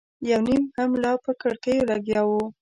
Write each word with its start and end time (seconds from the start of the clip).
یو 0.29 0.39
نيم 0.47 0.63
هم 0.77 0.91
لا 1.03 1.13
په 1.23 1.31
کړکيو 1.41 1.87
لګیا 1.91 2.21
و. 2.27 2.31